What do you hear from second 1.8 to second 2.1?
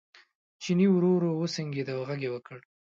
او